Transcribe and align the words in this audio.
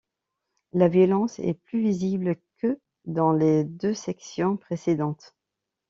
La 0.73 0.87
violence 0.87 1.37
est 1.37 1.53
plus 1.53 1.79
visible 1.79 2.37
que 2.57 2.79
dans 3.05 3.31
les 3.33 3.63
deux 3.63 3.93
sections 3.93 4.57
précédentes. 4.57 5.35